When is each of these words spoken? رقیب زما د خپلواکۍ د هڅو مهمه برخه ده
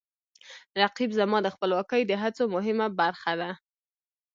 رقیب 0.81 1.09
زما 1.19 1.37
د 1.43 1.47
خپلواکۍ 1.55 2.01
د 2.05 2.11
هڅو 2.21 2.43
مهمه 2.55 2.87
برخه 2.99 3.33
ده 3.41 3.51